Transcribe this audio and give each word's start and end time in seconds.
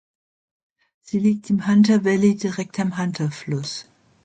Sie 1.03 1.19
liegt 1.19 1.51
im 1.51 1.67
Hunter 1.67 2.03
Valley 2.03 2.35
direkt 2.35 2.79
am 2.79 2.97
Hunter-Fluss. 2.97 3.85